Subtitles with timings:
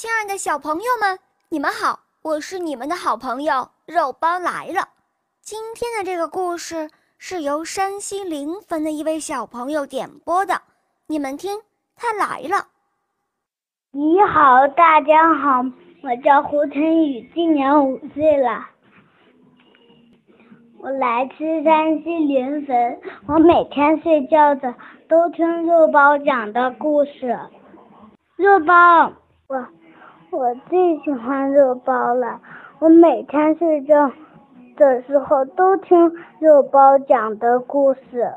[0.00, 1.18] 亲爱的小朋友们，
[1.50, 4.88] 你们好，我是你们的好朋友肉包来了。
[5.42, 10.62] 今天的这个故事是由山西临汾的一位小朋友点播的，
[11.06, 11.60] 你们听，
[11.96, 12.68] 他来了。
[13.90, 15.62] 你好，大家好，
[16.02, 18.66] 我叫胡晨宇，今年五岁了，
[20.78, 24.74] 我来自山西临汾，我每天睡觉的
[25.10, 27.38] 都听肉包讲的故事，
[28.36, 29.12] 肉包，
[29.46, 29.66] 我。
[30.32, 32.40] 我最喜欢肉包了，
[32.78, 34.10] 我每天睡觉
[34.76, 35.98] 的时候都听
[36.38, 38.32] 肉包讲的故事。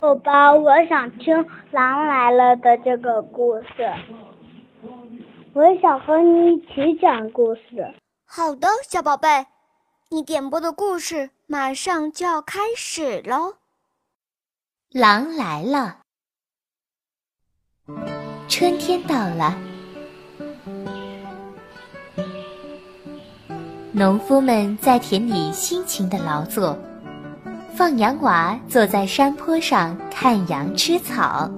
[0.00, 1.36] 肉包，我想听
[1.70, 3.92] 《狼来了》的这个故事，
[5.52, 7.94] 我想和你一起讲故事。
[8.26, 9.46] 好的，小宝贝，
[10.10, 13.56] 你点播的故事马上就要开始喽。
[14.90, 15.98] 狼来了，
[18.48, 19.67] 春天到了。
[23.98, 26.78] 农夫们在田里辛勤的劳作，
[27.76, 31.50] 放羊娃坐在山坡上看羊吃草。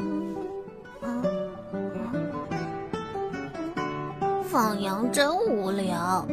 [4.51, 6.27] 放羊真无聊，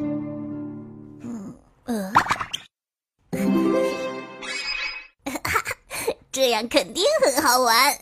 [1.20, 2.14] 嗯呃，
[6.32, 7.94] 这样肯定很好玩。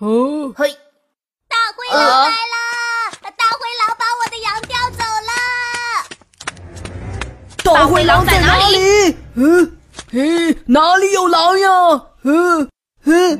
[0.00, 0.68] 哦，嘿，
[1.46, 2.63] 大灰狼来了！
[7.74, 9.16] 大灰狼在哪里？
[9.34, 9.76] 嗯，
[10.12, 11.68] 嘿，哪里有狼呀？
[12.22, 12.70] 嗯
[13.02, 13.32] 嗯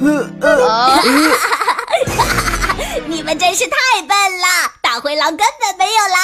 [0.00, 1.32] 嗯嗯，
[3.08, 4.08] 你们真是太笨
[4.40, 4.72] 了！
[4.80, 6.18] 大灰狼根本没有来。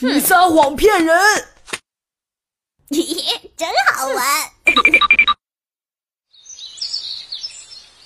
[0.14, 1.14] 你撒谎骗人！
[3.54, 4.24] 真好玩。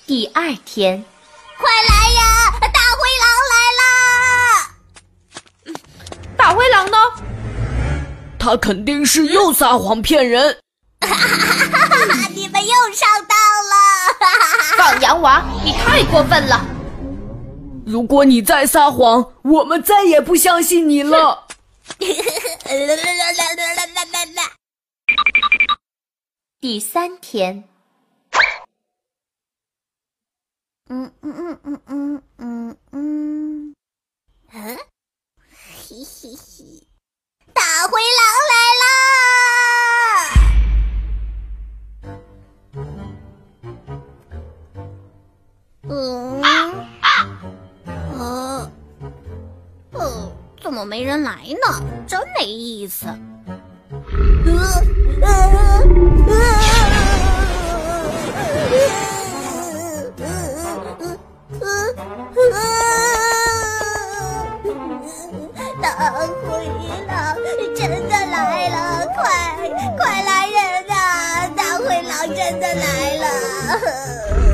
[0.05, 1.05] 第二天，
[1.57, 2.51] 快来呀！
[2.59, 3.83] 大灰狼来了。
[6.49, 6.97] 大灰狼呢？
[8.39, 10.57] 他肯定是又撒谎骗人！
[12.33, 13.37] 你们又上当
[13.69, 13.75] 了！
[14.75, 16.59] 放羊娃，你太过分了！
[17.85, 21.45] 如果你再撒谎，我们再也不相信你了。
[26.59, 27.63] 第三天，
[30.89, 33.75] 嗯嗯嗯嗯嗯嗯嗯，
[34.51, 34.77] 嗯，
[36.21, 36.85] 嘻嘻。
[37.53, 38.91] 大灰狼来啦！
[45.87, 46.43] 嗯，
[48.19, 48.69] 呃，
[49.93, 50.31] 呃，
[50.61, 51.81] 怎么没人来呢？
[52.05, 53.05] 真没意思。
[65.81, 66.65] 大灰
[67.07, 67.35] 狼
[67.75, 69.21] 真的来了快
[69.97, 70.93] 快来人呐
[71.55, 74.48] 大灰狼真的来了。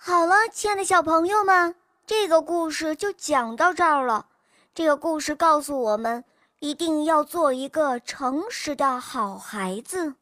[0.00, 1.74] 好了，亲爱的小朋友们，
[2.06, 4.26] 这个故事就讲到这儿了。
[4.72, 6.24] 这个故事告诉我们，
[6.60, 10.14] 一定要做一个诚实的好孩子。